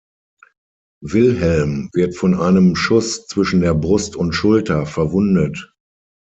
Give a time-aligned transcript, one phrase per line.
[1.03, 5.75] Wilhelm wird von einem Schuss „zwischen der Brust und Schulter“ verwundet.